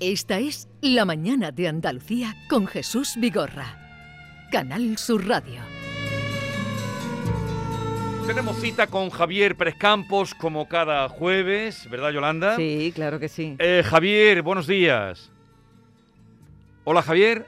[0.00, 3.78] Esta es La Mañana de Andalucía con Jesús Vigorra.
[4.52, 5.62] Canal Sur Radio.
[8.26, 12.56] Tenemos cita con Javier Pérez Campos como cada jueves, ¿verdad Yolanda?
[12.56, 13.56] Sí, claro que sí.
[13.58, 15.30] Eh, Javier, buenos días.
[16.84, 17.46] Hola Javier.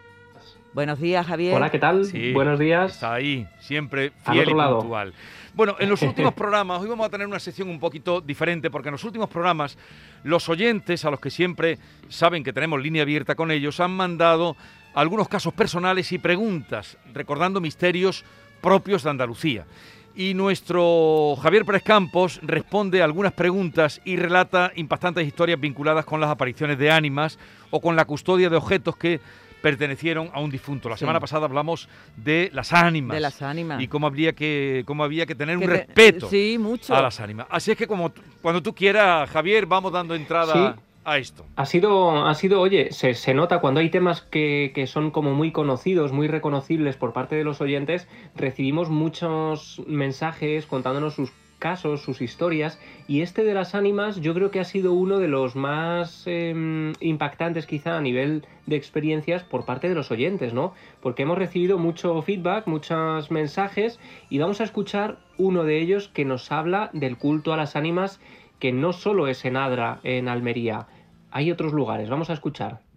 [0.72, 1.54] Buenos días, Javier.
[1.54, 2.06] Hola, ¿qué tal?
[2.06, 2.94] Sí, Buenos días.
[2.94, 5.12] Está ahí, siempre Al fiel otro y lado.
[5.58, 8.90] Bueno, en los últimos programas, hoy vamos a tener una sección un poquito diferente, porque
[8.90, 9.76] en los últimos programas,
[10.22, 14.56] los oyentes, a los que siempre saben que tenemos línea abierta con ellos, han mandado
[14.94, 18.24] algunos casos personales y preguntas, recordando misterios
[18.60, 19.66] propios de Andalucía.
[20.14, 26.20] Y nuestro Javier Pérez Campos responde a algunas preguntas y relata impactantes historias vinculadas con
[26.20, 27.36] las apariciones de ánimas
[27.72, 29.20] o con la custodia de objetos que
[29.62, 30.88] pertenecieron a un difunto.
[30.88, 31.00] La Sí.
[31.00, 33.14] semana pasada hablamos de las ánimas.
[33.14, 33.80] De las ánimas.
[33.82, 36.94] Y cómo habría que, cómo había que tener Que un te- respeto Sí, mucho.
[36.94, 37.46] a las ánimas.
[37.50, 40.80] Así es que como cuando tú quieras, Javier, vamos dando entrada Sí.
[41.04, 41.46] a esto.
[41.56, 45.32] Ha sido, ha sido, oye, se, se nota cuando hay temas que, que son como
[45.34, 52.02] muy conocidos, muy reconocibles por parte de los oyentes, recibimos muchos mensajes contándonos sus casos,
[52.02, 55.56] sus historias, y este de las ánimas yo creo que ha sido uno de los
[55.56, 60.72] más em, impactantes quizá a nivel de experiencias por parte de los oyentes, ¿no?
[61.00, 63.98] Porque hemos recibido mucho feedback, muchos mensajes,
[64.30, 68.20] y vamos a escuchar uno de ellos que nos habla del culto a las ánimas
[68.58, 70.86] que no solo es en Adra, en Almería,
[71.30, 72.08] hay otros lugares.
[72.08, 72.87] Vamos a escuchar.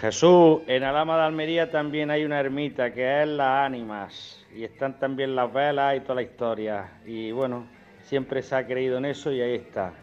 [0.00, 4.98] Jesús, en Alama de Almería también hay una ermita que es las ánimas y están
[4.98, 7.00] también las velas y toda la historia.
[7.06, 7.66] Y bueno,
[8.02, 9.94] siempre se ha creído en eso y ahí está.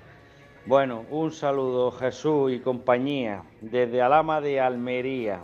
[0.65, 5.41] Bueno, un saludo Jesús y compañía desde Alama de Almería.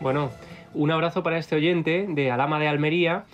[0.00, 0.30] Bueno,
[0.74, 3.24] un abrazo para este oyente de Alama de Almería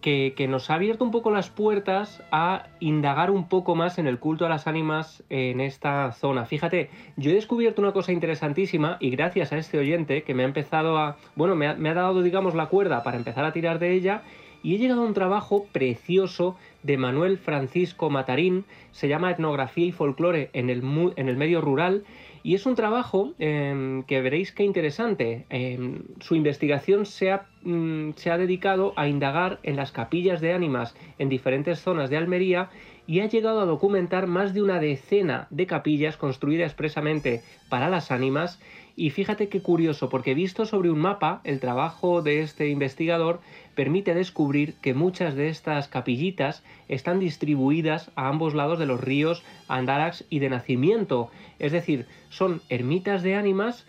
[0.00, 4.18] que, nos ha abierto un poco las puertas a indagar un poco más en el
[4.18, 6.46] culto a las ánimas en esta zona.
[6.46, 10.46] Fíjate, yo he descubierto una cosa interesantísima y gracias a este oyente que me ha
[10.46, 13.78] empezado a, bueno, me ha, me ha dado, digamos, la cuerda para empezar a tirar
[13.78, 14.22] de ella
[14.62, 19.92] y he llegado a un trabajo precioso de Manuel Francisco Matarín, se llama Etnografía y
[19.92, 20.82] Folclore en el,
[21.16, 22.04] en el medio rural
[22.42, 25.46] y es un trabajo em, que veréis qué interesante.
[25.50, 30.52] Em, su investigación se ha, mm, se ha dedicado a indagar en las capillas de
[30.52, 32.70] ánimas en diferentes zonas de Almería
[33.10, 38.12] y ha llegado a documentar más de una decena de capillas construidas expresamente para las
[38.12, 38.60] ánimas.
[38.94, 43.40] Y fíjate qué curioso, porque visto sobre un mapa, el trabajo de este investigador
[43.74, 49.42] permite descubrir que muchas de estas capillitas están distribuidas a ambos lados de los ríos
[49.66, 51.32] Andarax y de Nacimiento.
[51.58, 53.86] Es decir, son ermitas de ánimas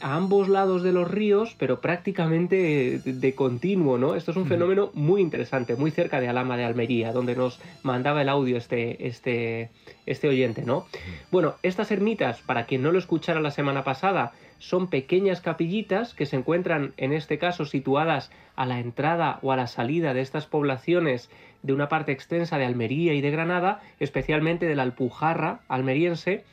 [0.00, 4.14] a ambos lados de los ríos, pero prácticamente de, de continuo, ¿no?
[4.14, 4.50] Esto es un Ujú.
[4.50, 9.06] fenómeno muy interesante, muy cerca de Alama de Almería, donde nos mandaba el audio este,
[9.06, 9.70] este,
[10.06, 10.86] este oyente, ¿no?
[11.30, 16.26] Bueno, estas ermitas, para quien no lo escuchara la semana pasada, son pequeñas capillitas que
[16.26, 20.46] se encuentran en este caso situadas a la entrada o a la salida de estas
[20.46, 21.28] poblaciones
[21.62, 26.44] de una parte extensa de Almería y de Granada, especialmente de la Alpujarra almeriense.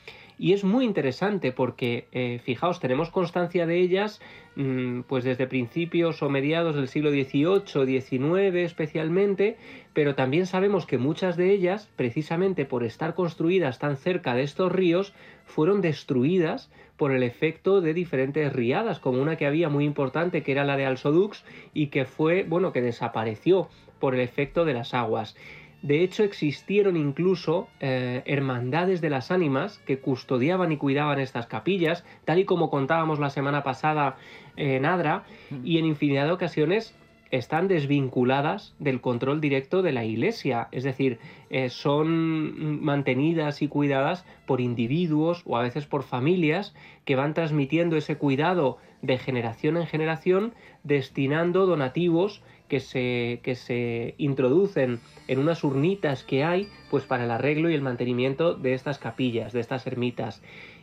[0.42, 4.20] Y es muy interesante porque, eh, fijaos, tenemos constancia de ellas
[4.56, 9.58] mm, pues desde principios o mediados del siglo XVIII, XIX especialmente,
[9.94, 14.72] pero también sabemos que muchas de ellas, precisamente por estar construidas tan cerca de estos
[14.72, 15.14] ríos,
[15.46, 20.54] fueron destruidas por el efecto de diferentes riadas, como una que había muy importante que
[20.54, 23.70] era la de Alsodux y que fue, bueno, que desapareció
[24.00, 25.36] por el efecto de las aguas.
[25.82, 32.04] De hecho, existieron incluso eh, hermandades de las ánimas que custodiaban y cuidaban estas capillas,
[32.24, 34.18] tal y como contábamos la semana pasada
[34.58, 35.24] en Adra,
[35.64, 36.96] y en infinidad de ocasiones
[37.32, 41.20] están desvinculadas del control directo de la iglesia, es decir,
[41.50, 46.76] eh, son mantenidas y cuidadas por individuos o a veces por familias
[47.06, 54.16] que van transmitiendo ese cuidado de generación en generación, destinando donativos que se, que se
[54.18, 58.98] introducen en unas urnitas que hay pues para el arreglo y el mantenimiento de estas
[58.98, 60.42] capillas, de estas ermitas.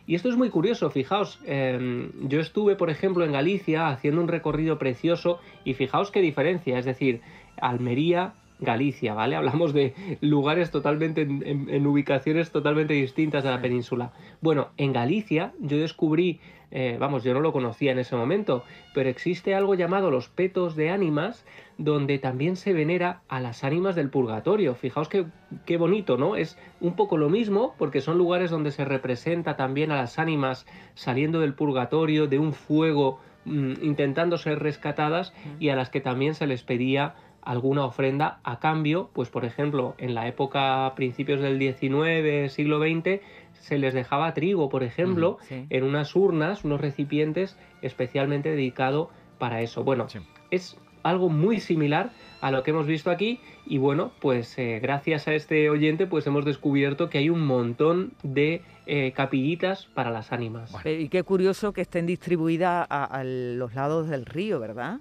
[0.09, 4.27] Y esto es muy curioso, fijaos, eh, yo estuve, por ejemplo, en Galicia haciendo un
[4.27, 7.21] recorrido precioso y fijaos qué diferencia, es decir,
[7.61, 9.35] Almería, Galicia, ¿vale?
[9.37, 14.11] Hablamos de lugares totalmente, en, en- en ubicaciones totalmente distintas de la península.
[14.41, 16.39] Bueno, en Galicia yo descubrí,
[16.71, 18.63] eh, vamos, yo no lo conocía en ese momento,
[18.93, 21.45] pero existe algo llamado los petos de ánimas,
[21.77, 24.75] donde también se venera a las ánimas del purgatorio.
[24.75, 25.25] Fijaos qué,
[25.65, 26.35] qué bonito, ¿no?
[26.35, 30.65] Es un poco lo mismo, porque son lugares donde se representa también a las ánimas
[30.93, 36.35] saliendo del purgatorio, de un fuego mm, intentando ser rescatadas y a las que también
[36.35, 41.59] se les pedía alguna ofrenda a cambio, pues por ejemplo, en la época principios del
[41.59, 43.21] 19, siglo XX,
[43.53, 49.83] se les dejaba trigo, por ejemplo, en unas urnas, unos recipientes especialmente dedicados para eso.
[49.83, 50.07] Bueno,
[50.51, 55.27] es algo muy similar a lo que hemos visto aquí y bueno, pues eh, gracias
[55.27, 60.31] a este oyente pues hemos descubierto que hay un montón de eh, capillitas para las
[60.31, 60.73] ánimas.
[60.85, 64.99] Y qué curioso que estén distribuidas a los lados del río, ¿verdad?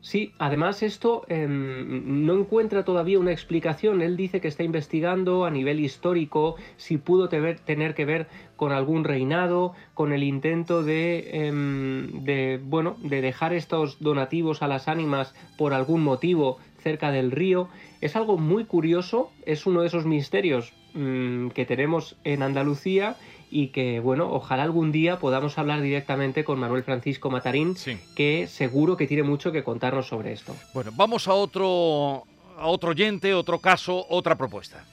[0.00, 4.00] Sí, además esto em, no encuentra todavía una explicación.
[4.00, 9.02] Él dice que está investigando a nivel histórico si pudo tener que ver con algún
[9.04, 15.34] reinado, con el intento de, em, de, bueno, de dejar estos donativos a las ánimas
[15.56, 17.68] por algún motivo cerca del río.
[18.00, 23.16] Es algo muy curioso, es uno de esos misterios mm, que tenemos en Andalucía
[23.50, 27.76] y que, bueno, ojalá algún día podamos hablar directamente con Manuel Francisco Matarín,
[28.14, 30.54] que seguro que tiene mucho que contarnos sobre esto.
[30.74, 32.24] Bueno, vamos a otro,
[32.58, 34.84] a otro oyente, otro caso, otra propuesta.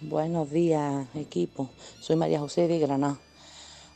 [0.00, 1.70] Buenos días, equipo.
[2.00, 3.18] Soy María José de Granada.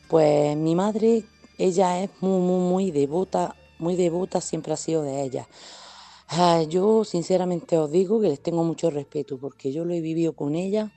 [0.08, 1.24] Pues mi madre,
[1.56, 5.46] ella es muy, muy, muy devota, muy devota, siempre ha sido de ella.
[6.28, 10.32] Ah, yo sinceramente os digo que les tengo mucho respeto porque yo lo he vivido
[10.32, 10.92] con ella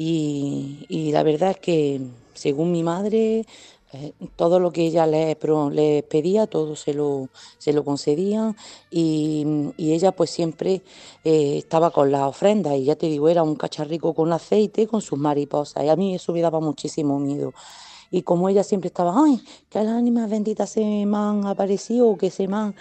[0.00, 2.00] y, la verdad es que,
[2.32, 3.44] según mi madre,
[3.92, 5.34] eh, todo lo que ella le,
[6.08, 7.28] pedía, todo se lo,
[7.58, 8.54] se lo concedían
[8.92, 9.44] y,
[9.76, 10.82] ella pues siempre
[11.24, 15.00] eh, estaba con las ofrendas y ya te digo, era un cacharrico con aceite con
[15.00, 17.52] sus mariposas y a mí eso me daba muchísimo miedo.
[18.12, 22.30] Y como ella siempre estaba, ay, que las ánimas benditas se me han aparecido, que
[22.30, 22.74] se me han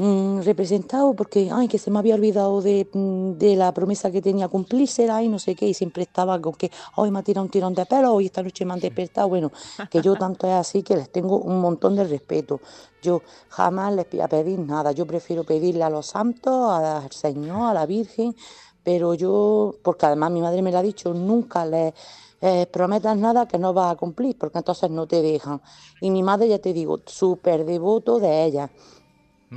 [0.00, 4.46] Mm, representado porque, ay, que se me había olvidado mm, de, la promesa que tenía
[4.46, 7.50] cumplírsela y no sé qué, y siempre estaba con que, hoy me ha tirado un
[7.50, 9.50] tirón de pelo, hoy esta noche me han despertado, bueno,
[9.90, 12.60] que yo tanto es así que les tengo un montón de respeto.
[13.02, 17.68] Yo jamás les voy a pedir nada, yo prefiero pedirle a los santos, al Señor,
[17.68, 18.36] a la Virgen,
[18.84, 21.92] pero yo, porque además mi madre me lo ha dicho, nunca les...
[22.40, 25.60] Eh, prometas nada que no vas a cumplir, porque entonces no te dejan.
[26.00, 28.70] Y mi madre, ya te digo, súper devoto de ella.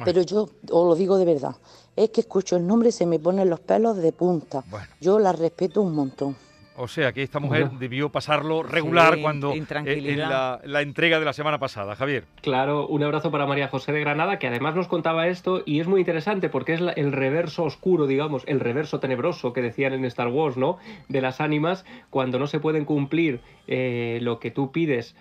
[0.06, 1.56] Pero yo os lo digo de verdad,
[1.96, 4.64] es que escucho el nombre y se me ponen los pelos de punta.
[5.00, 6.36] Yo la respeto un montón.
[6.78, 11.26] O sea que esta mujer debió pasarlo regular cuando eh, en la, la, entrega de
[11.26, 12.24] la semana pasada, Javier.
[12.42, 15.88] Claro, un abrazo para María José de Granada, que además nos contaba esto y es
[15.88, 20.30] muy interesante porque es el reverso oscuro, digamos, el reverso tenebroso que decían en Star
[20.30, 20.78] Wars, ¿no?
[21.10, 25.16] De las ánimas, cuando no se pueden cumplir eh, lo que tú pides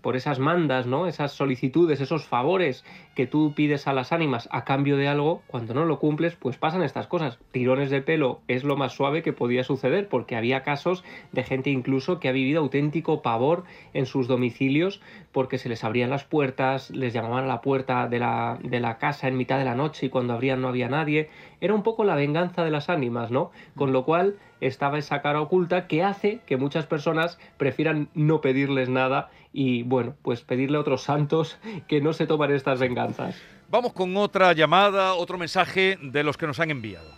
[0.00, 1.06] por esas mandas, ¿no?
[1.06, 2.84] Esas solicitudes, esos favores
[3.14, 6.56] que tú pides a las ánimas a cambio de algo, cuando no lo cumples, pues
[6.56, 7.38] pasan estas cosas.
[7.50, 11.70] Tirones de pelo es lo más suave que podía suceder, porque había casos de gente
[11.70, 16.90] incluso que ha vivido auténtico pavor en sus domicilios porque se les abrían las puertas,
[16.90, 20.06] les llamaban a la puerta de la, de la casa en mitad de la noche
[20.06, 21.28] y cuando abrían no había nadie.
[21.60, 23.50] Era un poco la venganza de las ánimas, ¿no?
[23.76, 28.88] Con lo cual estaba esa cara oculta que hace que muchas personas prefieran no pedirles
[28.88, 33.36] nada y bueno, pues pedirle a otros santos que no se toman estas venganzas.
[33.70, 37.10] Vamos con otra llamada, otro mensaje de los que nos han enviado.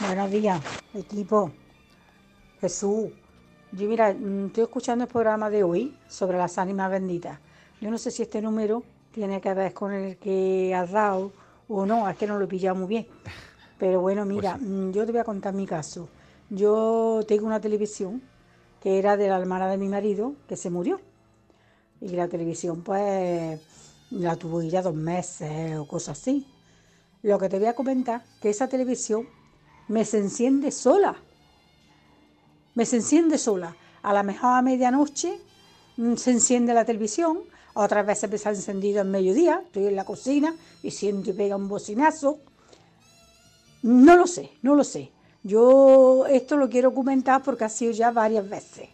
[0.00, 0.60] Buenos días,
[0.94, 1.52] equipo.
[2.60, 3.10] Jesús.
[3.72, 7.38] Yo mira, mm, estoy escuchando el programa de hoy sobre las ánimas benditas.
[7.80, 11.32] Yo no sé si este número tiene que ver con el que has dado
[11.68, 13.06] o no, es que no lo he pillado muy bien.
[13.78, 16.08] Pero bueno, pues mira, mm, yo te voy a contar mi caso.
[16.54, 18.20] Yo tengo una televisión
[18.82, 21.00] que era de la hermana de mi marido, que se murió.
[21.98, 23.58] Y la televisión, pues,
[24.10, 26.46] la tuvo ya dos meses o cosas así.
[27.22, 29.26] Lo que te voy a comentar, que esa televisión
[29.88, 31.16] me se enciende sola.
[32.74, 33.74] Me se enciende sola.
[34.02, 35.40] A lo mejor a medianoche
[35.96, 39.96] mm, se enciende la televisión, otras veces me se ha encendido en mediodía, estoy en
[39.96, 42.40] la cocina y siento y pega un bocinazo.
[43.84, 45.12] No lo sé, no lo sé.
[45.42, 48.88] Yo esto lo quiero comentar porque ha sido ya varias veces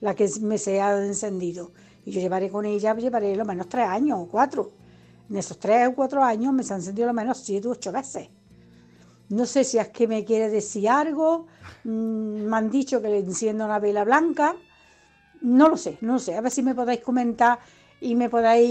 [0.00, 1.72] la que me se ha encendido.
[2.04, 4.70] Y yo llevaré con ella, llevaré lo menos tres años o cuatro.
[5.28, 7.92] En esos tres o cuatro años me se ha encendido lo menos siete u ocho
[7.92, 8.28] veces.
[9.28, 11.46] No sé si es que me quiere decir algo,
[11.84, 14.56] mm, me han dicho que le enciendo una vela blanca,
[15.40, 16.34] no lo sé, no lo sé.
[16.34, 17.60] A ver si me podéis comentar
[18.00, 18.68] y me podáis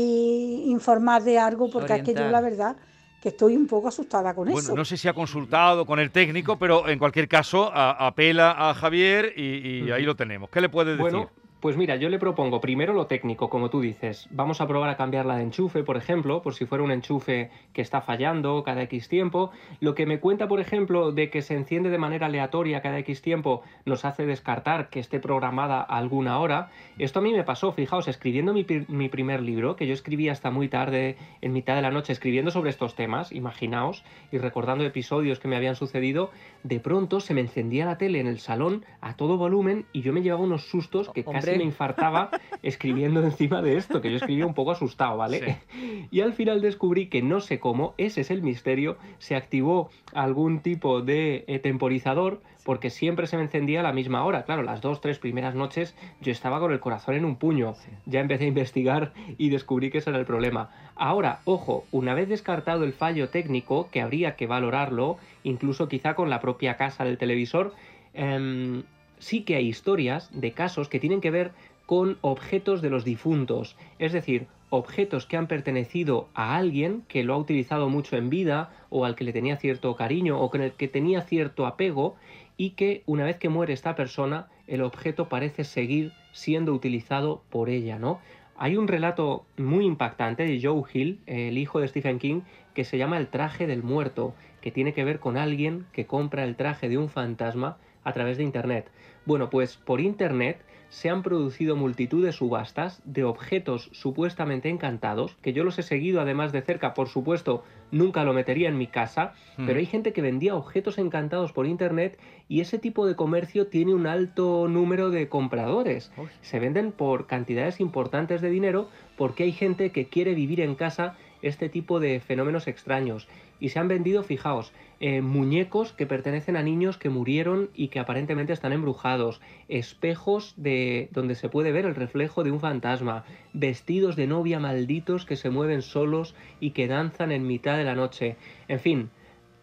[0.68, 2.76] informar de algo, porque es que yo la verdad
[3.22, 4.56] que estoy un poco asustada con eso.
[4.56, 8.74] Bueno, no sé si ha consultado con el técnico, pero en cualquier caso apela a
[8.74, 10.50] Javier y, ahí lo tenemos.
[10.50, 11.02] ¿Qué le puede decir?
[11.02, 11.30] Bueno,
[11.60, 14.30] Pues mira, yo le propongo primero lo técnico, como tú dices.
[14.32, 17.82] Vamos a probar a cambiarla de enchufe, por ejemplo, por si fuera un enchufe que
[17.82, 19.52] está fallando cada X tiempo.
[19.82, 23.22] Lo que me cuenta, por ejemplo, de que se enciende de manera aleatoria cada X
[23.22, 26.70] tiempo, nos hace descartar que esté programada a alguna hora.
[26.98, 30.52] Esto a mí me pasó, fijaos, escribiendo mi, mi primer libro, que yo escribí hasta
[30.52, 35.40] muy tarde, en mitad de la noche, escribiendo sobre estos temas, imaginaos, y recordando episodios
[35.40, 36.32] que me habían sucedido,
[36.64, 40.14] de pronto se me encendía la tele en el salón a todo volumen y yo
[40.14, 42.30] me llevaba unos sustos que casi me infartaba
[42.64, 45.60] escribiendo encima de esto, que yo escribía un poco asustado, ¿vale?
[46.12, 50.62] Y al final descubrí que no sé cómo, ese es el misterio, se activó algún
[50.62, 54.44] tipo de eh, temporizador porque siempre se me encendía a la misma hora.
[54.44, 57.74] Claro, las dos, tres primeras noches yo estaba con el corazón en un puño.
[58.06, 60.70] Ya empecé a investigar y descubrí que ese era el problema.
[60.96, 66.30] Ahora, ojo, una vez descartado el fallo técnico, que habría que valorarlo, incluso quizá con
[66.30, 67.74] la propia casa del televisor,
[68.14, 68.84] em,
[69.18, 71.54] sí que hay historias de casos que tienen que ver
[71.88, 77.34] con objetos de los difuntos, es decir, objetos que han pertenecido a alguien que lo
[77.34, 80.74] ha utilizado mucho en vida o al que le tenía cierto cariño o con el
[80.74, 82.16] que tenía cierto apego
[82.60, 87.70] y que una vez que muere esta persona el objeto parece seguir siendo utilizado por
[87.70, 88.20] ella, ¿no?
[88.58, 92.42] Hay un relato muy impactante de Joe Hill, el hijo de Stephen King,
[92.74, 96.44] que se llama El traje del muerto, que tiene que ver con alguien que compra
[96.44, 98.92] el traje de un fantasma a través de Internet.
[99.26, 105.54] Bueno, pues por Internet se han producido multitud de subastas de objetos supuestamente encantados, que
[105.54, 109.34] yo los he seguido además de cerca, por supuesto, nunca lo metería en mi casa,
[109.58, 109.66] mm.
[109.66, 113.94] pero hay gente que vendía objetos encantados por internet y ese tipo de comercio tiene
[113.94, 116.12] un alto número de compradores.
[116.42, 121.16] Se venden por cantidades importantes de dinero porque hay gente que quiere vivir en casa
[121.42, 123.28] este tipo de fenómenos extraños.
[123.60, 128.00] Y se han vendido, fijaos, eh, muñecos que pertenecen a niños que murieron y que
[128.00, 134.16] aparentemente están embrujados, espejos de donde se puede ver el reflejo de un fantasma, vestidos
[134.16, 138.38] de novia malditos que se mueven solos y que danzan en mitad de la noche.
[138.68, 139.10] En fin,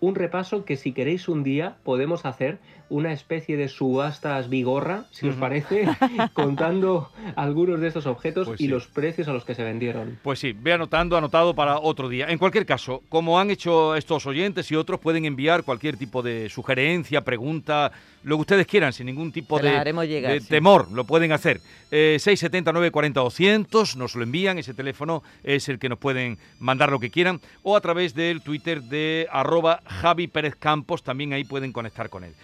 [0.00, 5.28] un repaso que si queréis un día podemos hacer una especie de subastas bigorra, si
[5.28, 5.88] os parece,
[6.32, 10.18] contando algunos de estos objetos pues y los precios a los que se vendieron.
[10.22, 12.26] Pues sí, ve anotando, anotado para otro día.
[12.28, 16.48] En cualquier caso, como han hecho estos oyentes y otros, pueden enviar cualquier tipo de
[16.48, 21.60] sugerencia, pregunta, lo que ustedes quieran, sin ningún tipo de, temor, lo pueden hacer.
[21.90, 26.90] Eh, 679 40 200, nos lo envían, ese teléfono es el que nos pueden mandar
[26.90, 31.44] lo que quieran, o a través del Twitter de arroba Javi Pérez Campos, también ahí
[31.44, 32.34] pueden conectar con él.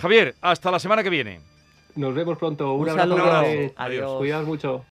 [0.00, 1.40] Javier, hasta la semana que viene.
[1.94, 2.72] Nos vemos pronto.
[2.74, 3.46] Un, abrazo.
[3.76, 4.18] Adiós.
[4.18, 4.84] Cuidaos mucho.